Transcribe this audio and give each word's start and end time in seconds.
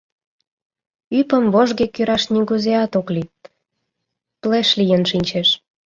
Ӱпым 1.19 1.45
вожге 1.53 1.85
кӱраш 1.95 2.23
нигузеат 2.33 2.91
ок 2.99 3.07
лий— 3.15 3.29
плеш 4.41 4.67
лийын 4.79 5.03
шинчеш. 5.11 5.49